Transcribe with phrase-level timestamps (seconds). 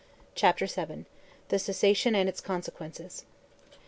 [0.33, 1.05] CHAPTER VII.
[1.49, 3.23] THE CESSATION AND ITS CONSEQUENCES.